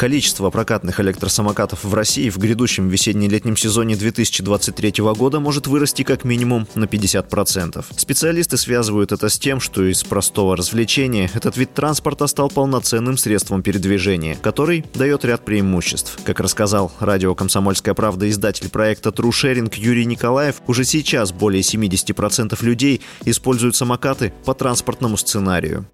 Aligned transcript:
Количество 0.00 0.48
прокатных 0.48 0.98
электросамокатов 0.98 1.84
в 1.84 1.92
России 1.92 2.30
в 2.30 2.38
грядущем 2.38 2.88
весенне-летнем 2.88 3.54
сезоне 3.54 3.96
2023 3.96 4.94
года 5.14 5.40
может 5.40 5.66
вырасти 5.66 6.04
как 6.04 6.24
минимум 6.24 6.66
на 6.74 6.84
50%. 6.86 7.84
Специалисты 7.98 8.56
связывают 8.56 9.12
это 9.12 9.28
с 9.28 9.38
тем, 9.38 9.60
что 9.60 9.84
из 9.84 10.02
простого 10.02 10.56
развлечения 10.56 11.30
этот 11.34 11.58
вид 11.58 11.74
транспорта 11.74 12.28
стал 12.28 12.48
полноценным 12.48 13.18
средством 13.18 13.62
передвижения, 13.62 14.38
который 14.40 14.86
дает 14.94 15.26
ряд 15.26 15.44
преимуществ. 15.44 16.18
Как 16.24 16.40
рассказал 16.40 16.90
радио 16.98 17.34
«Комсомольская 17.34 17.92
правда» 17.92 18.26
издатель 18.30 18.70
проекта 18.70 19.10
True 19.10 19.28
Sharing 19.28 19.70
Юрий 19.76 20.06
Николаев, 20.06 20.62
уже 20.66 20.84
сейчас 20.84 21.30
более 21.30 21.60
70% 21.60 22.56
людей 22.64 23.02
используют 23.26 23.76
самокаты 23.76 24.32
по 24.46 24.54
транспортному 24.54 25.18
сценарию 25.18 25.86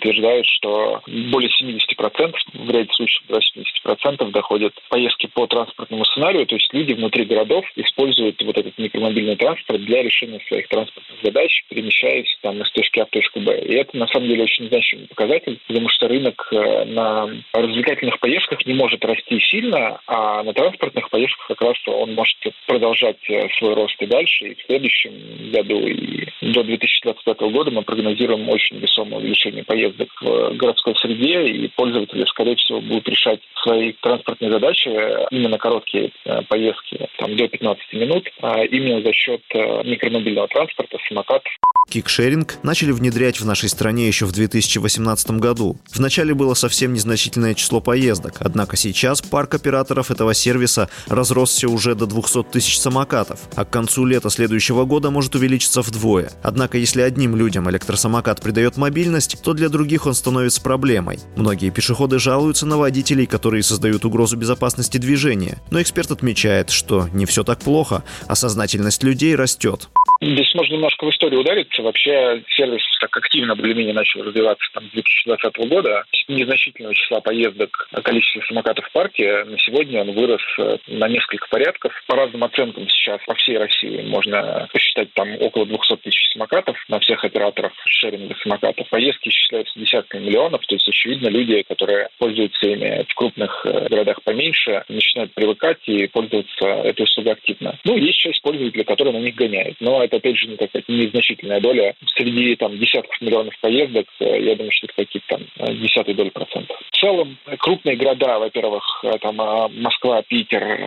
утверждают, 0.00 0.46
что 0.46 1.02
более 1.06 1.50
70%, 1.50 2.34
в 2.54 2.70
ряде 2.70 2.92
случаев 2.92 3.22
до 3.28 3.38
80% 3.38 4.30
доходят 4.30 4.74
поездки 4.88 5.26
по 5.26 5.46
транспортному 5.46 6.04
сценарию, 6.04 6.46
то 6.46 6.56
есть 6.56 6.72
люди 6.72 6.94
внутри 6.94 7.24
городов 7.24 7.64
используют 7.76 8.42
вот 8.42 8.56
этот 8.56 8.76
микромобильный 8.78 9.36
транспорт 9.36 9.82
для 9.82 10.02
решения 10.02 10.40
своих 10.48 10.68
транспортных 10.68 11.18
задач, 11.22 11.64
перемещаясь 11.68 12.36
там 12.42 12.60
из 12.62 12.70
точки 12.72 13.00
А 13.00 13.06
в 13.06 13.10
точку 13.10 13.40
Б. 13.40 13.60
И 13.60 13.74
это 13.74 13.96
на 13.96 14.06
самом 14.08 14.28
деле 14.28 14.44
очень 14.44 14.68
значимый 14.68 15.06
показатель, 15.06 15.58
потому 15.66 15.88
что 15.88 16.08
рынок 16.08 16.48
э, 16.52 16.84
на 16.86 17.28
развлекательных 17.52 18.18
поездках 18.20 18.64
не 18.66 18.74
может 18.74 19.04
расти 19.04 19.38
сильно, 19.40 20.00
а 20.06 20.42
на 20.42 20.52
транспортных 20.52 21.10
поездках 21.10 21.46
как 21.48 21.62
раз 21.62 21.76
он 21.86 22.14
может 22.14 22.36
продолжать 22.66 23.18
э, 23.28 23.48
свой 23.58 23.74
рост 23.74 24.00
и 24.00 24.06
дальше. 24.06 24.48
И 24.48 24.54
в 24.54 24.66
следующем 24.66 25.50
году 25.52 25.86
и 25.86 26.26
до 26.40 26.62
2025 26.62 27.40
года 27.52 27.70
мы 27.70 27.82
прогнозируем 27.82 28.48
очень 28.48 28.78
весомое 28.78 29.20
увеличение 29.20 29.64
поездок 29.64 29.89
поездок 29.90 30.08
в 30.20 30.56
городской 30.56 30.94
среде, 30.96 31.46
и 31.46 31.68
пользователи, 31.68 32.24
скорее 32.26 32.56
всего, 32.56 32.80
будут 32.80 33.08
решать 33.08 33.40
свои 33.62 33.92
транспортные 34.00 34.50
задачи, 34.50 34.88
именно 35.30 35.58
короткие 35.58 36.12
э, 36.24 36.42
поездки, 36.48 37.08
там, 37.18 37.36
до 37.36 37.48
15 37.48 37.92
минут, 37.94 38.28
а 38.40 38.62
именно 38.64 39.02
за 39.02 39.12
счет 39.12 39.42
э, 39.54 39.82
микромобильного 39.84 40.48
транспорта, 40.48 40.98
самокатов. 41.08 41.52
Кикшеринг 41.90 42.58
начали 42.62 42.92
внедрять 42.92 43.40
в 43.40 43.44
нашей 43.44 43.68
стране 43.68 44.06
еще 44.06 44.24
в 44.24 44.32
2018 44.32 45.32
году. 45.32 45.78
Вначале 45.92 46.34
было 46.34 46.54
совсем 46.54 46.92
незначительное 46.92 47.54
число 47.54 47.80
поездок, 47.80 48.36
однако 48.38 48.76
сейчас 48.76 49.20
парк 49.20 49.54
операторов 49.54 50.10
этого 50.10 50.32
сервиса 50.32 50.88
разросся 51.08 51.68
уже 51.68 51.96
до 51.96 52.06
200 52.06 52.44
тысяч 52.44 52.78
самокатов, 52.78 53.40
а 53.56 53.64
к 53.64 53.70
концу 53.70 54.04
лета 54.04 54.30
следующего 54.30 54.84
года 54.84 55.10
может 55.10 55.34
увеличиться 55.34 55.82
вдвое. 55.82 56.30
Однако 56.42 56.78
если 56.78 57.02
одним 57.02 57.34
людям 57.34 57.68
электросамокат 57.68 58.40
придает 58.40 58.76
мобильность, 58.76 59.42
то 59.42 59.52
для 59.52 59.68
других 59.68 60.06
он 60.06 60.14
становится 60.14 60.62
проблемой. 60.62 61.18
Многие 61.36 61.70
пешеходы 61.70 62.20
жалуются 62.20 62.66
на 62.66 62.78
водителей, 62.78 63.26
которые 63.26 63.64
создают 63.64 64.04
угрозу 64.04 64.36
безопасности 64.36 64.98
движения, 64.98 65.60
но 65.70 65.82
эксперт 65.82 66.12
отмечает, 66.12 66.70
что 66.70 67.08
не 67.12 67.26
все 67.26 67.42
так 67.42 67.58
плохо, 67.58 68.04
а 68.28 68.36
сознательность 68.36 69.02
людей 69.02 69.34
растет. 69.34 69.88
Здесь 70.20 70.54
можно 70.54 70.74
немножко 70.74 71.06
в 71.06 71.10
историю 71.10 71.40
удариться. 71.40 71.82
Вообще 71.82 72.42
сервис 72.48 72.82
так 73.00 73.16
активно 73.16 73.56
более-менее 73.56 73.94
начал 73.94 74.22
развиваться 74.22 74.68
там, 74.74 74.86
с 74.88 74.92
2020 74.92 75.56
года. 75.68 76.04
Незначительного 76.30 76.94
числа 76.94 77.20
поездок, 77.20 77.88
количество 78.04 78.40
самокатов 78.42 78.86
в 78.86 78.92
парке. 78.92 79.42
На 79.44 79.58
сегодня 79.58 80.02
он 80.02 80.12
вырос 80.12 80.40
э, 80.58 80.76
на 80.86 81.08
несколько 81.08 81.48
порядков. 81.48 81.92
По 82.06 82.14
разным 82.14 82.44
оценкам 82.44 82.88
сейчас 82.88 83.20
по 83.26 83.34
всей 83.34 83.58
России 83.58 84.02
можно 84.02 84.68
посчитать 84.72 85.12
там 85.14 85.28
около 85.40 85.66
200 85.66 85.96
тысяч 85.96 86.30
самокатов 86.32 86.76
на 86.86 87.00
всех 87.00 87.24
операторов 87.24 87.72
шеринга 87.84 88.36
самокатов. 88.44 88.88
Поездки 88.90 89.28
исчисляются 89.28 89.76
десятками 89.76 90.26
миллионов. 90.26 90.64
То 90.66 90.76
есть, 90.76 90.88
очевидно, 90.88 91.26
люди, 91.26 91.62
которые 91.62 92.10
пользуются 92.18 92.68
ими 92.68 93.04
в 93.08 93.14
крупных 93.16 93.66
э, 93.66 93.88
городах 93.88 94.22
поменьше, 94.22 94.84
начинают 94.88 95.34
привыкать 95.34 95.80
и 95.86 96.06
пользоваться 96.06 96.64
этой 96.64 97.02
услугой 97.02 97.32
активно. 97.32 97.76
Ну, 97.84 97.96
есть 97.96 98.18
часть 98.20 98.40
пользователей, 98.42 98.84
которые 98.84 99.18
на 99.18 99.22
них 99.22 99.34
гоняют. 99.34 99.78
Но 99.80 100.04
это, 100.04 100.18
опять 100.18 100.38
же, 100.38 100.46
не 100.46 100.56
такая 100.56 100.84
незначительная 100.86 101.60
доля. 101.60 101.96
Среди 102.14 102.54
там 102.54 102.78
десятков 102.78 103.20
миллионов 103.20 103.58
поездок, 103.60 104.06
э, 104.20 104.42
я 104.44 104.54
думаю, 104.54 104.70
что 104.70 104.86
это 104.86 104.94
какие-то 104.94 105.26
там 105.26 105.76
десятые 105.76 106.19
доли 106.20 106.30
процентов. 106.30 106.76
В 106.90 106.96
целом, 106.98 107.38
крупные 107.58 107.96
города, 107.96 108.38
во-первых, 108.38 108.84
э, 109.04 109.18
там 109.20 109.36
Москва, 109.80 110.22
Питер, 110.22 110.80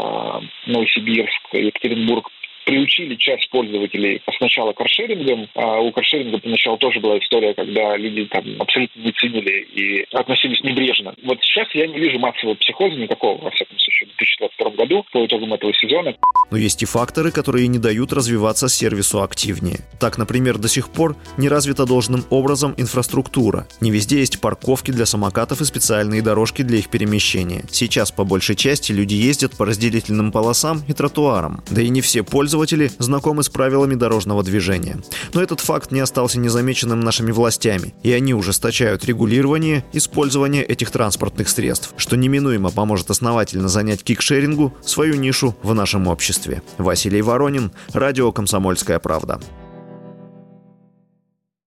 Новосибирск, 0.68 1.54
Екатеринбург, 1.54 2.30
приучили 2.74 3.16
часть 3.16 3.50
пользователей 3.52 4.20
сначала 4.38 4.74
каршерингом. 4.74 5.48
А 5.54 5.80
у 5.80 5.92
каршеринга 5.92 6.40
поначалу 6.40 6.78
тоже 6.78 7.00
была 7.00 7.20
история, 7.20 7.54
когда 7.54 7.96
люди 7.98 8.26
там 8.26 8.44
абсолютно 8.60 9.00
не 9.00 9.12
ценили 9.12 9.62
и 9.62 10.06
относились 10.12 10.64
небрежно. 10.64 11.14
Вот 11.24 11.38
сейчас 11.44 11.68
я 11.76 11.86
не 11.86 12.00
вижу 12.00 12.18
массового 12.18 12.56
психоза 12.56 12.96
никакого, 12.96 13.44
во 13.44 13.52
всяком 13.52 13.78
случае, 13.78 14.10
в 14.10 14.18
2022 14.18 14.70
году 14.72 15.06
по 15.12 15.24
итогам 15.24 15.54
этого 15.54 15.72
сезона. 15.76 16.16
Но 16.50 16.58
есть 16.58 16.82
и 16.82 16.88
факторы, 16.88 17.32
которые 17.32 17.68
не 17.68 17.78
дают 17.78 18.12
развиваться 18.12 18.68
сервису 18.68 19.22
активнее. 19.22 19.82
Так, 20.00 20.18
например, 20.18 20.58
до 20.58 20.68
сих 20.68 20.90
пор 20.90 21.16
не 21.38 21.50
развита 21.50 21.86
должным 21.86 22.26
образом 22.32 22.74
инфраструктура. 22.78 23.68
Не 23.82 23.92
везде 23.92 24.18
есть 24.18 24.42
парковки 24.42 24.90
для 24.90 25.06
самокатов 25.06 25.62
и 25.62 25.66
специальные 25.66 26.24
дорожки 26.24 26.64
для 26.64 26.80
их 26.80 26.90
перемещения. 26.90 27.66
Сейчас 27.70 28.12
по 28.12 28.24
большей 28.24 28.56
части 28.56 28.92
люди 28.92 29.14
ездят 29.14 29.56
по 29.56 29.66
разделительным 29.66 30.32
полосам 30.32 30.82
и 30.88 30.94
тротуарам. 30.94 31.62
Да 31.70 31.80
и 31.80 31.90
не 31.90 32.02
все 32.02 32.24
пользуются 32.24 32.63
пользователи 32.64 32.92
знакомы 32.98 33.44
с 33.44 33.50
правилами 33.50 33.96
дорожного 33.96 34.42
движения. 34.42 34.98
Но 35.34 35.42
этот 35.42 35.60
факт 35.60 35.92
не 35.92 36.00
остался 36.00 36.40
незамеченным 36.40 37.02
нашими 37.02 37.32
властями, 37.32 37.94
и 38.04 38.14
они 38.14 38.34
ужесточают 38.34 39.04
регулирование 39.04 39.84
использования 39.92 40.64
этих 40.64 40.92
транспортных 40.92 41.50
средств, 41.50 41.94
что 41.98 42.16
неминуемо 42.16 42.72
поможет 42.72 43.10
основательно 43.10 43.68
занять 43.68 44.04
кикшерингу 44.04 44.74
свою 44.82 45.16
нишу 45.16 45.56
в 45.62 45.74
нашем 45.74 46.08
обществе. 46.08 46.62
Василий 46.78 47.22
Воронин, 47.22 47.72
Радио 47.92 48.32
«Комсомольская 48.32 49.00
правда». 49.00 49.42